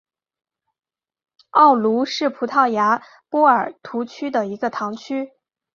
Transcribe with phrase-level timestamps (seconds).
[1.51, 5.33] 奥卢是葡萄牙波尔图区的一个堂区。